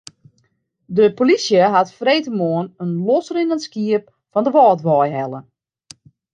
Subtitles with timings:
[0.95, 5.39] De polysje hat freedtemoarn in losrinnend skiep fan de Wâldwei helle.